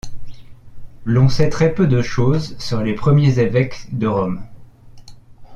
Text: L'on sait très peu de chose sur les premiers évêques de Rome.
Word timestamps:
L'on 1.05 1.29
sait 1.29 1.49
très 1.49 1.75
peu 1.75 1.85
de 1.85 2.01
chose 2.01 2.57
sur 2.57 2.81
les 2.81 2.95
premiers 2.95 3.37
évêques 3.37 3.85
de 3.91 4.07
Rome. 4.07 4.41